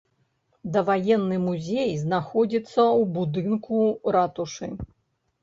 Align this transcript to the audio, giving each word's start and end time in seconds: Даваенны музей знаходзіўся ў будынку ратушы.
Даваенны 0.77 1.37
музей 1.47 1.91
знаходзіўся 2.05 2.83
ў 2.87 3.03
будынку 3.19 3.75
ратушы. 4.19 4.73